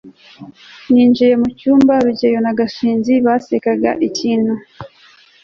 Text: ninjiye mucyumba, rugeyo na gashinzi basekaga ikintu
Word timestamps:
ninjiye 0.91 1.33
mucyumba, 1.41 1.93
rugeyo 2.05 2.39
na 2.45 2.53
gashinzi 2.59 3.13
basekaga 3.25 3.91
ikintu 4.07 4.53